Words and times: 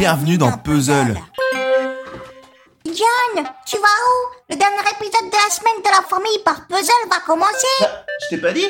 Bienvenue 0.00 0.38
dans 0.38 0.56
Puzzle. 0.56 1.14
John, 2.86 3.44
tu 3.66 3.76
vas 3.76 3.98
où? 4.08 4.18
Le 4.48 4.56
dernier 4.56 4.80
épisode 4.96 5.28
de 5.28 5.36
la 5.36 5.50
semaine 5.50 5.82
de 5.84 5.90
la 5.90 6.00
famille 6.08 6.38
par 6.42 6.66
Puzzle 6.68 7.10
va 7.10 7.18
commencer. 7.26 7.84
Je 8.22 8.28
t'ai 8.30 8.40
pas 8.40 8.52
dit 8.52 8.66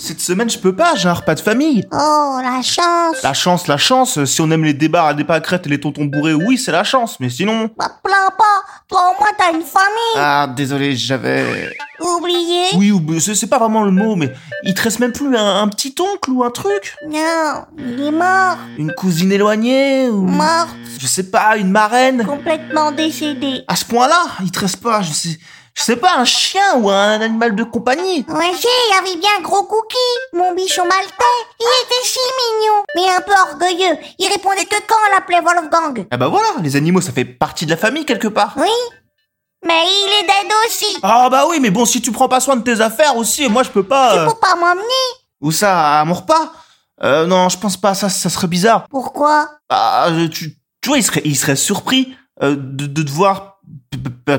Cette 0.00 0.20
semaine, 0.20 0.48
je 0.48 0.58
peux 0.58 0.76
pas, 0.76 0.94
j'ai 0.94 1.08
un 1.08 1.12
repas 1.12 1.34
de 1.34 1.40
famille. 1.40 1.84
Oh, 1.92 2.38
la 2.40 2.62
chance. 2.62 3.20
La 3.24 3.34
chance, 3.34 3.66
la 3.66 3.76
chance, 3.76 4.24
si 4.26 4.40
on 4.40 4.48
aime 4.52 4.62
les 4.62 4.72
débats 4.72 5.08
à 5.08 5.14
des 5.14 5.24
pâquerettes 5.24 5.66
et 5.66 5.70
les 5.70 5.80
tontons 5.80 6.04
bourrés, 6.04 6.34
oui, 6.34 6.56
c'est 6.56 6.70
la 6.70 6.84
chance, 6.84 7.18
mais 7.18 7.28
sinon... 7.28 7.68
Bah, 7.76 7.90
plains 8.04 8.30
pas 8.38 8.44
Toi 8.88 9.00
au 9.10 9.20
moins 9.20 9.32
t'as 9.36 9.52
une 9.52 9.64
famille. 9.64 10.14
Ah, 10.16 10.48
désolé, 10.56 10.94
j'avais... 10.94 11.74
Oublié. 12.00 12.66
Oui, 12.76 12.92
ou 12.92 13.18
c'est 13.18 13.48
pas 13.48 13.58
vraiment 13.58 13.82
le 13.82 13.90
mot, 13.90 14.14
mais 14.14 14.32
il 14.62 14.72
te 14.72 14.82
reste 14.82 15.00
même 15.00 15.10
plus 15.10 15.36
un, 15.36 15.62
un 15.62 15.68
petit 15.68 15.96
oncle 15.98 16.30
ou 16.30 16.44
un 16.44 16.50
truc? 16.50 16.94
Non, 17.08 17.64
il 17.76 18.00
est 18.00 18.12
mort. 18.12 18.56
Une 18.78 18.92
cousine 18.92 19.32
éloignée 19.32 20.08
ou... 20.08 20.22
Mort 20.22 20.68
Je 21.00 21.08
sais 21.08 21.28
pas, 21.28 21.56
une 21.56 21.72
marraine? 21.72 22.24
Complètement 22.24 22.92
décédé 22.92 23.64
À 23.66 23.74
ce 23.74 23.84
point-là, 23.84 24.26
il 24.44 24.52
te 24.52 24.60
reste 24.60 24.76
pas, 24.76 25.02
je 25.02 25.10
sais... 25.10 25.38
Je 25.78 25.84
sais 25.84 25.96
pas, 25.96 26.16
un 26.16 26.24
chien 26.24 26.74
ou 26.78 26.90
un 26.90 27.20
animal 27.20 27.54
de 27.54 27.62
compagnie 27.62 28.26
Ouais, 28.28 28.52
si, 28.52 28.66
il 28.66 28.94
y 28.94 28.98
avait 28.98 29.16
bien 29.16 29.30
Gros 29.42 29.62
Cookie, 29.62 29.96
mon 30.32 30.52
bichon 30.52 30.82
maltais. 30.82 31.24
Il 31.60 31.84
était 31.84 32.04
si 32.04 32.18
mignon, 32.40 32.82
mais 32.96 33.08
un 33.16 33.20
peu 33.20 33.32
orgueilleux. 33.52 33.96
Il 34.18 34.26
répondait 34.28 34.64
que 34.64 34.74
quand 34.88 34.96
on 35.08 35.14
l'appelait 35.14 35.40
Wolfgang? 35.40 36.08
Ah 36.10 36.16
bah 36.16 36.26
voilà, 36.26 36.48
les 36.62 36.74
animaux, 36.74 37.00
ça 37.00 37.12
fait 37.12 37.24
partie 37.24 37.64
de 37.64 37.70
la 37.70 37.76
famille 37.76 38.04
quelque 38.04 38.26
part. 38.26 38.54
Oui, 38.56 38.66
mais 39.64 39.84
il 39.86 40.18
est 40.20 40.26
dead 40.26 40.52
aussi. 40.66 40.98
Ah 41.04 41.28
bah 41.30 41.46
oui, 41.48 41.60
mais 41.60 41.70
bon, 41.70 41.84
si 41.84 42.02
tu 42.02 42.10
prends 42.10 42.28
pas 42.28 42.40
soin 42.40 42.56
de 42.56 42.62
tes 42.64 42.80
affaires 42.80 43.16
aussi, 43.16 43.48
moi 43.48 43.62
je 43.62 43.70
peux 43.70 43.84
pas... 43.84 44.14
Tu 44.14 44.18
euh, 44.18 44.26
peux 44.26 44.38
pas 44.40 44.56
m'emmener 44.56 44.82
Où 45.40 45.52
ça, 45.52 46.00
à 46.00 46.04
mon 46.04 46.14
repas 46.14 46.52
Euh, 47.04 47.24
non, 47.26 47.48
je 47.48 47.56
pense 47.56 47.76
pas, 47.76 47.94
ça, 47.94 48.08
ça 48.08 48.28
serait 48.30 48.48
bizarre. 48.48 48.88
Pourquoi? 48.90 49.48
Ah, 49.68 50.08
euh, 50.08 50.28
tu, 50.28 50.56
tu 50.80 50.88
vois, 50.88 50.98
il 50.98 51.04
serait, 51.04 51.22
il 51.24 51.36
serait 51.36 51.54
surpris 51.54 52.16
euh, 52.42 52.56
de, 52.58 52.86
de 52.86 53.02
te 53.04 53.10
voir 53.12 53.57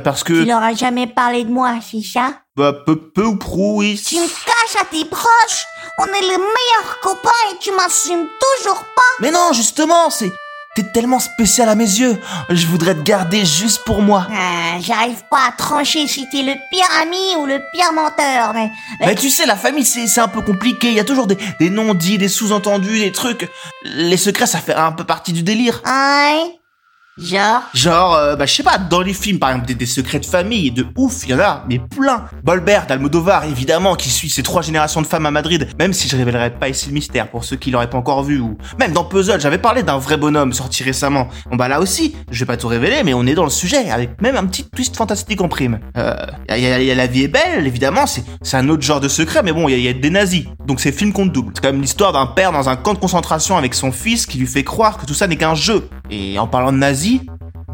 parce 0.04 0.24
Tu 0.24 0.34
que... 0.34 0.46
leur 0.46 0.62
as 0.62 0.76
jamais 0.76 1.08
parlé 1.08 1.44
de 1.44 1.50
moi, 1.52 1.76
c'est 1.82 2.02
ça 2.04 2.34
Bah, 2.56 2.74
peu, 2.86 2.96
peu 3.12 3.24
ou 3.24 3.38
prou, 3.38 3.80
oui. 3.80 4.02
Tu 4.06 4.16
me 4.16 4.28
caches 4.28 4.82
à 4.82 4.86
tes 4.86 5.06
proches. 5.06 5.66
On 6.00 6.06
est 6.06 6.22
les 6.22 6.28
meilleurs 6.38 7.00
copains 7.02 7.30
et 7.52 7.58
tu 7.60 7.72
m'assumes 7.72 8.28
toujours 8.62 8.84
pas. 8.96 9.02
Mais 9.22 9.32
non, 9.32 9.52
justement, 9.54 10.10
c'est... 10.10 10.32
T'es 10.76 10.84
tellement 10.94 11.20
spécial 11.20 11.68
à 11.68 11.74
mes 11.74 11.84
yeux. 11.84 12.16
Je 12.50 12.68
voudrais 12.68 12.94
te 12.94 13.02
garder 13.02 13.44
juste 13.44 13.84
pour 13.86 14.04
moi. 14.04 14.28
Ah, 14.32 14.80
J'arrive 14.80 15.24
pas 15.30 15.48
à 15.48 15.52
trancher 15.52 16.08
si 16.08 16.30
t'es 16.30 16.44
le 16.44 16.54
pire 16.72 16.86
ami 17.02 17.36
ou 17.40 17.48
le 17.48 17.60
pire 17.74 17.92
menteur, 17.92 18.54
mais... 18.54 18.70
Mais 19.00 19.16
tu 19.16 19.32
sais, 19.32 19.48
la 19.48 19.56
famille, 19.56 19.84
c'est 19.84 20.06
c'est 20.08 20.22
un 20.22 20.28
peu 20.28 20.42
compliqué. 20.42 20.90
Il 20.90 20.94
y 20.94 21.00
a 21.00 21.04
toujours 21.04 21.26
des, 21.26 21.38
des 21.60 21.72
non-dits, 21.72 22.20
des 22.20 22.30
sous-entendus, 22.30 23.00
des 23.00 23.12
trucs. 23.12 23.50
Les 23.84 24.16
secrets, 24.16 24.46
ça 24.46 24.60
fait 24.60 24.76
un 24.76 24.92
peu 24.92 25.04
partie 25.06 25.34
du 25.34 25.42
délire. 25.42 25.82
Ouais. 25.86 26.59
Genre? 27.22 27.62
Genre, 27.74 28.14
euh, 28.16 28.36
bah, 28.36 28.46
je 28.46 28.54
sais 28.54 28.64
pas, 28.64 28.78
dans 28.78 29.02
les 29.02 29.14
films, 29.14 29.40
par 29.40 29.50
exemple, 29.52 29.74
des, 29.74 29.86
secrets 29.86 30.20
de 30.20 30.26
famille, 30.26 30.72
de 30.72 30.86
ouf, 30.96 31.24
il 31.26 31.32
y 31.32 31.34
en 31.34 31.40
a, 31.40 31.64
mais 31.68 31.80
plein. 31.80 32.26
Bolbert 32.44 32.88
d'Almodovar, 32.88 33.44
évidemment, 33.46 33.96
qui 33.96 34.10
suit 34.10 34.30
ces 34.30 34.44
trois 34.44 34.62
générations 34.62 35.02
de 35.02 35.08
femmes 35.08 35.26
à 35.26 35.32
Madrid, 35.32 35.68
même 35.80 35.94
si 35.94 36.08
je 36.08 36.16
révélerai 36.16 36.52
pas 36.52 36.70
ici 36.70 36.88
le 36.88 36.94
mystère 36.94 37.28
pour 37.30 37.44
ceux 37.44 37.56
qui 37.56 37.72
l'auraient 37.72 37.90
pas 37.90 37.98
encore 37.98 38.24
vu, 38.24 38.40
ou 38.40 38.58
même 38.80 38.92
dans 38.94 39.04
Puzzle, 39.04 39.40
j'avais 39.42 39.58
parlé 39.58 39.84
d'un 39.84 39.98
vrai 39.98 40.18
bonhomme 40.18 40.54
sorti 40.54 40.84
récemment. 40.84 41.28
Bon 41.50 41.56
bah 41.58 41.68
là 41.68 41.80
aussi, 41.82 42.16
je 42.32 42.40
vais 42.40 42.46
pas 42.46 42.58
tout 42.58 42.68
révéler, 42.68 43.02
mais 43.04 43.14
on 43.14 43.26
est 43.26 43.36
dans 43.36 43.44
le 43.44 43.50
sujet, 43.50 43.90
avec 43.90 44.22
même 44.22 44.36
un 44.38 44.46
petit 44.46 44.64
twist 44.70 44.96
fantastique 44.96 45.42
en 45.42 45.50
prime. 45.50 45.80
Euh, 45.98 46.16
y 46.50 46.52
a, 46.54 46.82
y 46.82 46.92
a- 46.92 46.96
La 46.96 47.08
vie 47.08 47.24
est 47.24 47.28
belle, 47.28 47.66
évidemment, 47.66 48.06
c'est 48.08 48.58
un 48.58 48.70
autre 48.70 48.84
genre 48.84 49.00
de 49.00 49.08
secret, 49.10 49.42
mais 49.44 49.52
bon, 49.54 49.68
il 49.70 49.80
y 49.80 49.88
a 49.88 49.94
des 49.94 50.10
nazis, 50.10 50.46
donc 50.66 50.80
c'est 50.80 50.92
film 50.92 51.14
compte 51.14 51.32
double. 51.32 51.52
C'est 51.56 51.62
quand 51.62 51.72
même 51.72 51.82
l'histoire 51.82 52.14
d'un 52.14 52.26
père 52.28 52.52
dans 52.52 52.70
un 52.70 52.76
camp 52.76 52.94
de 52.94 53.00
concentration 53.00 53.58
avec 53.58 53.74
son 53.74 53.92
fils 53.92 54.26
qui 54.26 54.38
lui 54.38 54.48
fait 54.48 54.64
croire 54.64 54.98
que 54.98 55.06
tout 55.06 55.14
ça 55.14 55.28
n'est 55.28 55.38
qu'un 55.38 55.56
jeu. 55.56 55.88
Et 56.10 56.40
en 56.40 56.48
parlant 56.48 56.72
de 56.72 56.78
nazis, 56.78 57.22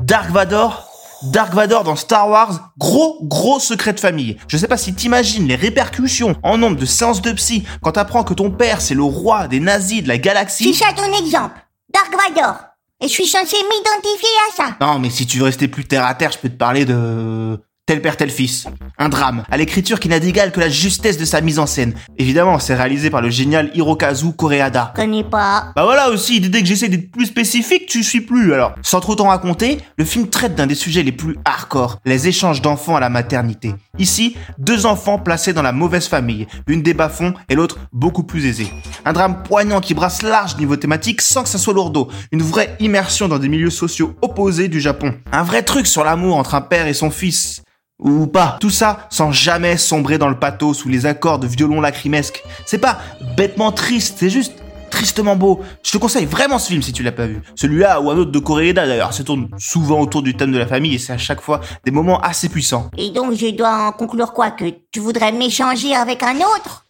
Dark 0.03 0.29
Vador 0.31 0.89
Dark 1.31 1.53
Vador 1.53 1.83
dans 1.85 1.95
Star 1.95 2.29
Wars, 2.29 2.71
gros 2.77 3.17
gros 3.23 3.59
secret 3.59 3.93
de 3.93 3.99
famille. 3.99 4.37
Je 4.47 4.57
sais 4.57 4.67
pas 4.67 4.77
si 4.77 4.93
t'imagines 4.93 5.47
les 5.47 5.55
répercussions 5.55 6.35
en 6.43 6.57
nombre 6.57 6.75
de 6.75 6.85
séances 6.85 7.21
de 7.21 7.31
psy 7.31 7.63
quand 7.81 7.93
t'apprends 7.93 8.23
que 8.23 8.33
ton 8.33 8.51
père 8.51 8.81
c'est 8.81 8.93
le 8.93 9.03
roi 9.03 9.47
des 9.47 9.59
nazis 9.61 10.03
de 10.03 10.07
la 10.09 10.15
C'est 10.15 10.19
galaxie. 10.21 10.73
ça 10.73 10.87
ton 10.95 11.11
exemple. 11.17 11.55
Dark 11.93 12.11
Vador. 12.11 12.55
Et 13.01 13.07
je 13.07 13.13
suis 13.13 13.25
censé 13.25 13.55
m'identifier 13.55 14.29
à 14.49 14.55
ça. 14.55 14.75
Non 14.81 14.99
mais 14.99 15.09
si 15.09 15.25
tu 15.25 15.37
veux 15.39 15.45
rester 15.45 15.67
plus 15.69 15.85
terre 15.85 16.05
à 16.05 16.13
terre, 16.15 16.31
je 16.33 16.37
peux 16.37 16.49
te 16.49 16.57
parler 16.57 16.85
de 16.85 17.59
tel 17.85 18.01
père 18.01 18.17
tel 18.17 18.31
fils. 18.31 18.65
Un 18.97 19.09
drame, 19.09 19.43
à 19.51 19.57
l'écriture 19.57 19.99
qui 19.99 20.09
n'a 20.09 20.19
d'égal 20.19 20.51
que 20.51 20.59
la 20.59 20.69
justesse 20.69 21.19
de 21.19 21.25
sa 21.25 21.41
mise 21.41 21.59
en 21.59 21.67
scène. 21.67 21.93
Évidemment, 22.17 22.57
c'est 22.57 22.73
réalisé 22.73 23.11
par 23.11 23.21
le 23.21 23.29
génial 23.29 23.69
Hirokazu 23.75 24.33
Koreeda. 24.33 24.91
Connais 24.95 25.23
pas. 25.23 25.71
Bah 25.75 25.83
voilà 25.83 26.09
aussi, 26.09 26.39
dès 26.41 26.61
que 26.61 26.67
j'essaie 26.67 26.89
d'être 26.89 27.11
plus 27.11 27.27
spécifique, 27.27 27.85
tu 27.85 28.03
suis 28.03 28.21
plus 28.21 28.53
alors. 28.53 28.73
Sans 28.81 29.01
trop 29.01 29.13
t'en 29.13 29.27
raconter, 29.27 29.77
le 29.97 30.05
film 30.05 30.29
traite 30.29 30.55
d'un 30.55 30.65
des 30.65 30.73
sujets 30.73 31.03
les 31.03 31.11
plus 31.11 31.37
hardcore, 31.45 31.99
les 32.05 32.27
échanges 32.27 32.61
d'enfants 32.61 32.95
à 32.95 32.99
la 32.99 33.09
maternité. 33.09 33.73
Ici, 33.99 34.35
deux 34.57 34.87
enfants 34.87 35.19
placés 35.19 35.53
dans 35.53 35.61
la 35.61 35.71
mauvaise 35.71 36.07
famille, 36.07 36.47
une 36.67 36.81
des 36.81 36.95
bas-fonds 36.95 37.35
et 37.49 37.55
l'autre 37.55 37.77
beaucoup 37.93 38.23
plus 38.23 38.47
aisée. 38.47 38.67
Un 39.05 39.13
drame 39.13 39.43
poignant 39.43 39.79
qui 39.79 39.93
brasse 39.93 40.23
large 40.23 40.57
niveau 40.57 40.75
thématique 40.75 41.21
sans 41.21 41.43
que 41.43 41.49
ça 41.49 41.59
soit 41.59 41.73
lourdeau. 41.73 42.09
Une 42.31 42.41
vraie 42.41 42.75
immersion 42.79 43.27
dans 43.27 43.39
des 43.39 43.47
milieux 43.47 43.69
sociaux 43.69 44.15
opposés 44.23 44.69
du 44.69 44.81
Japon. 44.81 45.13
Un 45.31 45.43
vrai 45.43 45.61
truc 45.61 45.85
sur 45.85 46.03
l'amour 46.03 46.37
entre 46.37 46.55
un 46.55 46.61
père 46.61 46.87
et 46.87 46.93
son 46.95 47.11
fils. 47.11 47.61
Ou 47.99 48.27
pas. 48.27 48.57
Tout 48.59 48.69
ça 48.69 49.07
sans 49.09 49.31
jamais 49.31 49.77
sombrer 49.77 50.17
dans 50.17 50.27
le 50.27 50.37
pathos 50.37 50.73
sous 50.73 50.89
les 50.89 51.05
accords 51.05 51.39
de 51.39 51.47
violon 51.47 51.79
lacrymesque. 51.79 52.43
C'est 52.65 52.77
pas 52.77 52.99
bêtement 53.37 53.71
triste, 53.71 54.17
c'est 54.19 54.29
juste 54.29 54.53
tristement 54.89 55.35
beau. 55.35 55.61
Je 55.83 55.91
te 55.91 55.97
conseille 55.97 56.25
vraiment 56.25 56.59
ce 56.59 56.69
film 56.69 56.81
si 56.81 56.93
tu 56.93 57.03
l'as 57.03 57.11
pas 57.11 57.25
vu. 57.25 57.41
Celui-là 57.55 58.01
ou 58.01 58.09
un 58.11 58.17
autre 58.17 58.31
de 58.31 58.39
Koreeda 58.39 58.85
d'ailleurs, 58.85 59.13
ça 59.13 59.23
tourne 59.23 59.49
souvent 59.57 59.99
autour 59.99 60.23
du 60.23 60.35
thème 60.35 60.51
de 60.51 60.57
la 60.57 60.67
famille 60.67 60.95
et 60.95 60.99
c'est 60.99 61.13
à 61.13 61.17
chaque 61.17 61.41
fois 61.41 61.61
des 61.83 61.91
moments 61.91 62.19
assez 62.21 62.49
puissants. 62.49 62.89
Et 62.97 63.11
donc 63.11 63.33
je 63.33 63.49
dois 63.55 63.87
en 63.87 63.91
conclure 63.91 64.33
quoi? 64.33 64.51
Que 64.51 64.65
tu 64.91 64.99
voudrais 64.99 65.31
m'échanger 65.31 65.95
avec 65.95 66.23
un 66.23 66.37
autre? 66.37 66.84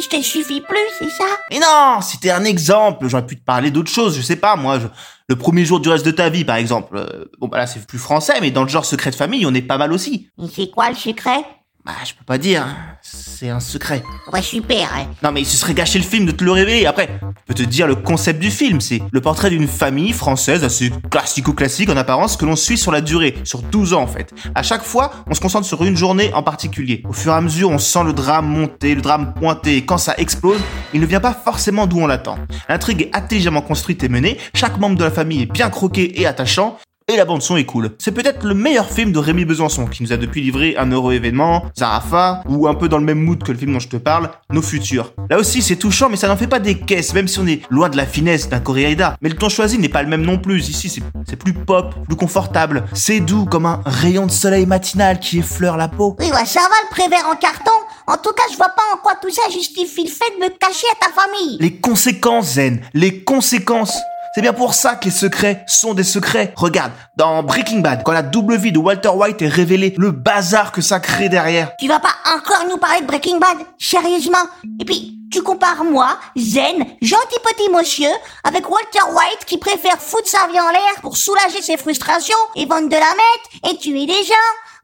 Je 0.00 0.06
te 0.08 0.22
suffis 0.22 0.60
plus, 0.60 0.76
c'est 0.98 1.10
ça? 1.10 1.24
Mais 1.50 1.58
non, 1.58 2.00
c'était 2.00 2.30
un 2.30 2.44
exemple, 2.44 3.08
j'aurais 3.08 3.26
pu 3.26 3.36
te 3.36 3.44
parler 3.44 3.70
d'autre 3.72 3.90
chose, 3.90 4.16
je 4.16 4.22
sais 4.22 4.36
pas 4.36 4.54
moi, 4.56 4.78
je- 4.78 4.86
le 5.28 5.36
premier 5.36 5.64
jour 5.64 5.80
du 5.80 5.88
reste 5.88 6.06
de 6.06 6.10
ta 6.12 6.28
vie 6.28 6.44
par 6.44 6.56
exemple. 6.56 6.96
Euh, 6.96 7.24
bon 7.38 7.48
bah 7.48 7.58
là 7.58 7.66
c'est 7.66 7.84
plus 7.86 7.98
français, 7.98 8.34
mais 8.40 8.50
dans 8.52 8.62
le 8.62 8.68
genre 8.68 8.84
secret 8.84 9.10
de 9.10 9.16
famille, 9.16 9.44
on 9.46 9.52
est 9.54 9.60
pas 9.62 9.76
mal 9.76 9.92
aussi. 9.92 10.30
Et 10.42 10.46
c'est 10.48 10.70
quoi 10.70 10.88
le 10.90 10.94
secret? 10.94 11.44
Bah 11.88 11.94
je 12.04 12.12
peux 12.12 12.24
pas 12.26 12.36
dire, 12.36 12.66
c'est 13.00 13.48
un 13.48 13.60
secret. 13.60 14.02
Ouais, 14.30 14.42
super, 14.42 14.90
hein. 14.94 15.06
Non 15.22 15.32
mais 15.32 15.42
ce 15.44 15.56
serait 15.56 15.72
gâcher 15.72 15.98
le 15.98 16.04
film 16.04 16.26
de 16.26 16.32
te 16.32 16.44
le 16.44 16.52
révéler. 16.52 16.84
Après, 16.84 17.08
je 17.22 17.42
peux 17.46 17.54
te 17.54 17.62
dire 17.62 17.86
le 17.86 17.94
concept 17.94 18.40
du 18.40 18.50
film, 18.50 18.82
c'est 18.82 19.00
le 19.10 19.22
portrait 19.22 19.48
d'une 19.48 19.66
famille 19.66 20.12
française 20.12 20.64
assez 20.64 20.92
classico-classique 21.10 21.88
en 21.88 21.96
apparence 21.96 22.36
que 22.36 22.44
l'on 22.44 22.56
suit 22.56 22.76
sur 22.76 22.92
la 22.92 23.00
durée, 23.00 23.38
sur 23.44 23.62
12 23.62 23.94
ans 23.94 24.02
en 24.02 24.06
fait. 24.06 24.34
À 24.54 24.62
chaque 24.62 24.82
fois, 24.82 25.12
on 25.30 25.32
se 25.32 25.40
concentre 25.40 25.66
sur 25.66 25.82
une 25.82 25.96
journée 25.96 26.30
en 26.34 26.42
particulier. 26.42 27.02
Au 27.08 27.14
fur 27.14 27.32
et 27.32 27.36
à 27.36 27.40
mesure, 27.40 27.70
on 27.70 27.78
sent 27.78 28.04
le 28.04 28.12
drame 28.12 28.46
monter, 28.46 28.94
le 28.94 29.00
drame 29.00 29.32
pointer, 29.32 29.78
et 29.78 29.86
quand 29.86 29.96
ça 29.96 30.12
explose, 30.18 30.60
il 30.92 31.00
ne 31.00 31.06
vient 31.06 31.20
pas 31.20 31.32
forcément 31.32 31.86
d'où 31.86 32.00
on 32.00 32.06
l'attend. 32.06 32.36
L'intrigue 32.68 33.00
est 33.00 33.16
intelligemment 33.16 33.62
construite 33.62 34.04
et 34.04 34.10
menée, 34.10 34.36
chaque 34.52 34.78
membre 34.78 34.98
de 34.98 35.04
la 35.04 35.10
famille 35.10 35.40
est 35.40 35.50
bien 35.50 35.70
croqué 35.70 36.20
et 36.20 36.26
attachant, 36.26 36.76
et 37.08 37.16
la 37.16 37.24
bande 37.24 37.42
son 37.42 37.56
est 37.56 37.64
cool. 37.64 37.90
C'est 37.98 38.12
peut-être 38.12 38.44
le 38.44 38.54
meilleur 38.54 38.90
film 38.90 39.12
de 39.12 39.18
Rémi 39.18 39.44
Besançon 39.44 39.86
qui 39.86 40.02
nous 40.02 40.12
a 40.12 40.16
depuis 40.16 40.42
livré 40.42 40.76
un 40.76 40.90
heureux 40.92 41.14
événement, 41.14 41.64
Zarafa, 41.76 42.42
ou 42.46 42.68
un 42.68 42.74
peu 42.74 42.88
dans 42.88 42.98
le 42.98 43.04
même 43.04 43.22
mood 43.22 43.42
que 43.42 43.50
le 43.50 43.58
film 43.58 43.72
dont 43.72 43.80
je 43.80 43.88
te 43.88 43.96
parle, 43.96 44.30
Nos 44.50 44.62
Futurs. 44.62 45.12
Là 45.30 45.38
aussi 45.38 45.62
c'est 45.62 45.76
touchant 45.76 46.08
mais 46.08 46.16
ça 46.16 46.28
n'en 46.28 46.36
fait 46.36 46.46
pas 46.46 46.60
des 46.60 46.78
caisses, 46.78 47.14
même 47.14 47.28
si 47.28 47.38
on 47.38 47.46
est 47.46 47.62
loin 47.70 47.88
de 47.88 47.96
la 47.96 48.06
finesse 48.06 48.48
d'un 48.48 48.60
Koreeda. 48.60 49.16
Mais 49.22 49.30
le 49.30 49.36
ton 49.36 49.48
choisi 49.48 49.78
n'est 49.78 49.88
pas 49.88 50.02
le 50.02 50.08
même 50.08 50.22
non 50.22 50.38
plus. 50.38 50.68
Ici 50.68 50.88
c'est 50.88 51.02
c'est 51.26 51.36
plus 51.36 51.52
pop, 51.52 51.94
plus 52.06 52.16
confortable. 52.16 52.84
C'est 52.94 53.20
doux 53.20 53.44
comme 53.44 53.66
un 53.66 53.82
rayon 53.84 54.26
de 54.26 54.30
soleil 54.30 54.66
matinal 54.66 55.18
qui 55.20 55.38
effleure 55.38 55.76
la 55.76 55.88
peau. 55.88 56.16
Oui, 56.18 56.26
ouais, 56.26 56.46
ça 56.46 56.60
va 56.60 56.76
le 56.84 56.90
prévert 56.90 57.26
en 57.30 57.36
carton. 57.36 57.70
En 58.06 58.16
tout 58.16 58.32
cas, 58.32 58.44
je 58.50 58.56
vois 58.56 58.70
pas 58.70 58.82
en 58.94 58.98
quoi 58.98 59.12
tout 59.20 59.30
ça 59.30 59.42
justifie 59.52 60.04
le 60.04 60.10
fait 60.10 60.34
de 60.38 60.44
me 60.44 60.48
cacher 60.48 60.86
à 60.92 61.06
ta 61.06 61.12
famille. 61.12 61.58
Les 61.60 61.76
conséquences, 61.76 62.54
Zen, 62.54 62.80
les 62.94 63.22
conséquences. 63.22 63.98
C'est 64.38 64.42
bien 64.42 64.52
pour 64.52 64.74
ça 64.74 64.94
que 64.94 65.06
les 65.06 65.10
secrets 65.10 65.64
sont 65.66 65.94
des 65.94 66.04
secrets. 66.04 66.52
Regarde, 66.54 66.92
dans 67.16 67.42
Breaking 67.42 67.80
Bad, 67.80 68.04
quand 68.04 68.12
la 68.12 68.22
double 68.22 68.56
vie 68.56 68.70
de 68.70 68.78
Walter 68.78 69.08
White 69.08 69.42
est 69.42 69.48
révélée, 69.48 69.96
le 69.98 70.12
bazar 70.12 70.70
que 70.70 70.80
ça 70.80 71.00
crée 71.00 71.28
derrière. 71.28 71.74
Tu 71.76 71.88
vas 71.88 71.98
pas 71.98 72.14
encore 72.36 72.64
nous 72.70 72.76
parler 72.76 73.00
de 73.00 73.06
Breaking 73.06 73.40
Bad 73.40 73.58
Sérieusement 73.80 74.38
Et 74.80 74.84
puis, 74.84 75.18
tu 75.32 75.42
compares 75.42 75.82
moi, 75.82 76.20
zen, 76.36 76.86
gentil 77.02 77.38
petit 77.42 77.68
monsieur, 77.76 78.12
avec 78.44 78.70
Walter 78.70 79.10
White 79.10 79.44
qui 79.44 79.58
préfère 79.58 80.00
foutre 80.00 80.28
sa 80.28 80.46
vie 80.46 80.60
en 80.60 80.70
l'air 80.70 81.00
pour 81.02 81.16
soulager 81.16 81.60
ses 81.60 81.76
frustrations 81.76 82.36
et 82.54 82.64
vendre 82.64 82.88
de 82.88 82.94
la 82.94 83.00
meth 83.00 83.72
et 83.72 83.76
tuer 83.76 84.06
des 84.06 84.22
gens. 84.22 84.34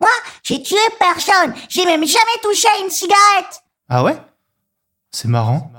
Moi, 0.01 0.11
j'ai 0.43 0.65
tué 0.65 0.79
personne. 0.99 1.55
J'ai 1.69 1.85
même 1.85 2.05
jamais 2.05 2.41
touché 2.43 2.67
à 2.77 2.83
une 2.83 2.91
cigarette. 2.91 3.63
Ah 3.89 4.03
ouais? 4.03 4.17
C'est 5.13 5.29
marrant. 5.29 5.71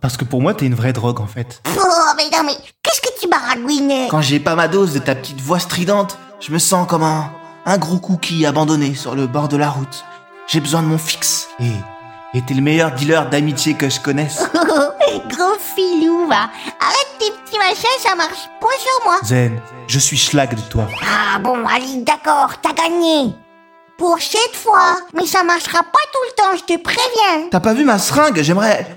Parce 0.00 0.16
que 0.16 0.24
pour 0.24 0.40
moi, 0.40 0.54
t'es 0.54 0.66
une 0.66 0.74
vraie 0.74 0.92
drogue 0.92 1.20
en 1.20 1.26
fait. 1.26 1.62
Oh, 1.78 1.82
mais 2.16 2.24
non, 2.36 2.42
mais 2.44 2.54
qu'est-ce 2.82 3.00
que 3.02 3.20
tu 3.20 3.28
baragouines 3.28 4.08
Quand 4.10 4.22
j'ai 4.22 4.40
pas 4.40 4.54
ma 4.54 4.68
dose 4.68 4.94
de 4.94 4.98
ta 4.98 5.14
petite 5.14 5.40
voix 5.40 5.58
stridente, 5.58 6.18
je 6.40 6.52
me 6.52 6.58
sens 6.58 6.86
comme 6.88 7.02
un, 7.02 7.30
un 7.66 7.78
gros 7.78 7.98
cookie 7.98 8.46
abandonné 8.46 8.94
sur 8.94 9.14
le 9.14 9.26
bord 9.26 9.48
de 9.48 9.56
la 9.58 9.68
route. 9.68 10.04
J'ai 10.46 10.60
besoin 10.60 10.82
de 10.82 10.86
mon 10.86 10.98
fixe. 10.98 11.48
Et 11.60 11.70
Et 12.38 12.42
t'es 12.42 12.54
le 12.54 12.62
meilleur 12.62 12.92
dealer 12.92 13.28
d'amitié 13.28 13.74
que 13.74 13.88
je 13.90 14.00
connaisse. 14.00 14.42
Gros 15.28 15.58
filou, 15.74 16.26
va. 16.28 16.48
Arrête 16.80 17.10
tes 17.18 17.30
petits 17.30 17.58
machins, 17.58 18.00
ça 18.00 18.14
marche 18.14 18.48
pas 18.60 18.68
sur 18.78 19.04
moi. 19.04 19.18
Zen, 19.24 19.60
je 19.88 19.98
suis 19.98 20.16
schlag 20.16 20.54
de 20.54 20.60
toi. 20.62 20.86
Ah 21.02 21.38
bon, 21.40 21.66
allez, 21.66 22.02
d'accord, 22.04 22.52
t'as 22.62 22.72
gagné. 22.72 23.34
Pour 23.98 24.18
cette 24.20 24.54
fois. 24.54 24.96
Mais 25.14 25.26
ça 25.26 25.42
marchera 25.42 25.80
pas 25.80 26.06
tout 26.12 26.20
le 26.28 26.34
temps, 26.42 26.56
je 26.56 26.74
te 26.74 26.80
préviens. 26.80 27.48
T'as 27.50 27.60
pas 27.60 27.74
vu 27.74 27.84
ma 27.84 27.98
seringue? 27.98 28.40
J'aimerais 28.42 28.96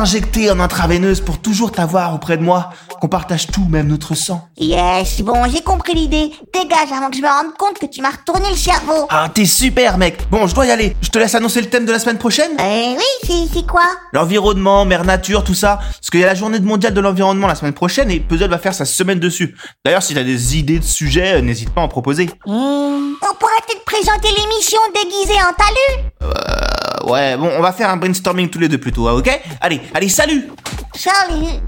t'injecter 0.00 0.48
en 0.52 0.60
intraveineuse 0.60 1.20
pour 1.20 1.38
toujours 1.40 1.72
t'avoir 1.72 2.14
auprès 2.14 2.36
de 2.36 2.44
moi, 2.44 2.70
qu'on 3.00 3.08
partage 3.08 3.48
tout, 3.48 3.64
même 3.68 3.88
notre 3.88 4.14
sang. 4.14 4.48
Yes, 4.56 5.20
bon, 5.20 5.42
j'ai 5.52 5.62
compris 5.62 5.94
l'idée. 5.94 6.30
Dégage 6.54 6.92
avant 6.96 7.10
que 7.10 7.16
je 7.16 7.22
me 7.22 7.26
rende 7.26 7.56
compte 7.58 7.76
que 7.76 7.86
tu 7.86 8.00
m'as 8.00 8.10
retourné 8.10 8.48
le 8.50 8.56
cerveau. 8.56 9.08
Ah, 9.10 9.28
t'es 9.34 9.46
super, 9.46 9.98
mec. 9.98 10.30
Bon, 10.30 10.46
je 10.46 10.54
dois 10.54 10.66
y 10.66 10.70
aller. 10.70 10.94
Je 11.02 11.08
te 11.08 11.18
laisse 11.18 11.34
annoncer 11.34 11.60
le 11.60 11.68
thème 11.68 11.86
de 11.86 11.90
la 11.90 11.98
semaine 11.98 12.18
prochaine. 12.18 12.52
Eh 12.60 12.94
oui, 12.96 13.48
c'est, 13.52 13.66
quoi? 13.66 13.82
L'environnement, 14.12 14.84
mère 14.84 15.04
nature, 15.04 15.42
tout 15.42 15.54
ça. 15.56 15.80
Parce 15.82 16.08
qu'il 16.08 16.20
y 16.20 16.24
a 16.24 16.28
la 16.28 16.36
journée 16.36 16.60
mondiale 16.60 16.94
de 16.94 17.00
l'environnement 17.00 17.48
la 17.48 17.56
semaine 17.56 17.72
prochaine 17.74 18.12
et 18.12 18.20
Puzzle 18.20 18.48
va 18.48 18.58
faire 18.58 18.74
sa 18.74 18.84
semaine 18.84 19.18
dessus. 19.18 19.56
D'ailleurs, 19.84 20.04
si 20.04 20.14
t'as 20.14 20.22
des 20.22 20.56
idées 20.56 20.78
de 20.78 20.84
sujets, 20.84 21.38
euh, 21.38 21.40
n'hésite 21.40 21.70
pas 21.70 21.80
à 21.80 21.84
en 21.84 21.88
proposer. 21.88 22.26
Hmm, 22.46 23.14
On 23.22 23.34
pourrait 23.40 23.52
peut-être 23.66 23.84
présenter 23.84 24.28
l'émission 24.28 24.78
déguisée 24.94 25.40
en 25.40 25.52
talus 25.52 26.06
Euh, 26.22 26.69
ouais, 27.04 27.36
bon, 27.36 27.50
on 27.56 27.60
va 27.60 27.72
faire 27.72 27.90
un 27.90 27.96
brainstorming 27.96 28.48
tous 28.50 28.58
les 28.58 28.68
deux 28.68 28.78
plutôt, 28.78 29.08
hein, 29.08 29.14
ok 29.14 29.40
Allez, 29.60 29.80
allez, 29.94 30.08
salut 30.08 30.50
Salut 30.94 31.60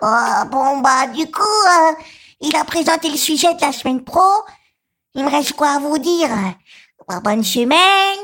Oh, 0.00 0.44
bon, 0.50 0.78
bah, 0.78 1.08
du 1.08 1.28
coup, 1.30 1.42
euh, 1.42 1.92
il 2.40 2.54
a 2.54 2.64
présenté 2.64 3.10
le 3.10 3.16
sujet 3.16 3.52
de 3.54 3.60
la 3.60 3.72
semaine 3.72 4.04
pro. 4.04 4.20
Il 5.14 5.24
me 5.24 5.30
reste 5.30 5.54
quoi 5.54 5.70
à 5.70 5.78
vous 5.80 5.98
dire? 5.98 6.28
Bah, 7.08 7.20
Bonne 7.20 7.42
semaine, 7.42 8.18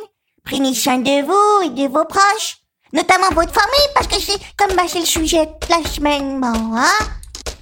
prenez 0.45 0.73
soin 0.75 0.99
de 0.99 1.25
vous 1.25 1.67
et 1.67 1.71
de 1.71 1.89
vos 1.93 2.05
proches, 2.05 2.59
notamment 2.93 3.29
votre 3.33 3.53
famille, 3.53 3.89
parce 3.95 4.07
que 4.07 4.21
c'est 4.21 4.39
comme 4.57 4.77
bah, 4.77 4.85
c'est 4.87 5.01
le 5.01 5.05
sujet 5.07 5.47
de 5.47 5.69
la 5.69 5.89
semaine, 5.89 6.41
bon, 6.41 6.77
hein. 6.77 7.07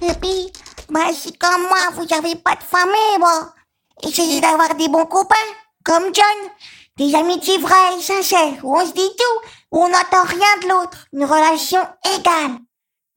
Et 0.01 0.13
puis, 0.21 0.51
bah, 0.89 1.11
si 1.11 1.33
comme 1.33 1.63
moi, 1.63 1.79
vous 1.93 2.13
avez 2.15 2.35
pas 2.35 2.55
de 2.55 2.63
famille, 2.63 3.17
bon, 3.19 4.07
essayez 4.07 4.41
d'avoir 4.41 4.75
des 4.75 4.89
bons 4.89 5.05
copains, 5.05 5.35
comme 5.83 6.13
John, 6.13 6.49
des 6.97 7.15
amitiés 7.15 7.57
vraies 7.57 7.99
sincères, 7.99 8.63
où 8.63 8.77
on 8.77 8.85
se 8.85 8.93
dit 8.93 9.15
tout, 9.17 9.49
où 9.71 9.83
on 9.83 9.89
n'attend 9.89 10.23
rien 10.23 10.57
de 10.61 10.69
l'autre, 10.69 11.07
une 11.13 11.25
relation 11.25 11.81
égale. 12.15 12.57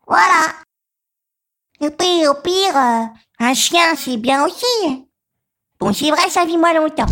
Voilà. 0.06 0.54
Et 1.80 1.90
puis, 1.90 2.26
au 2.26 2.34
pire, 2.34 2.76
euh, 2.76 3.04
un 3.40 3.54
chien, 3.54 3.94
c'est 3.96 4.16
bien 4.16 4.44
aussi. 4.46 5.06
Bon, 5.78 5.92
c'est 5.92 6.10
vrai, 6.10 6.30
ça 6.30 6.44
vit 6.44 6.56
moins 6.56 6.72
longtemps. 6.72 7.06